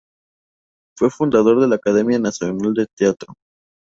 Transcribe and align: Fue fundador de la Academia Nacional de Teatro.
Fue 0.97 1.11
fundador 1.11 1.61
de 1.61 1.67
la 1.67 1.75
Academia 1.75 2.17
Nacional 2.17 2.73
de 2.73 2.87
Teatro. 2.97 3.35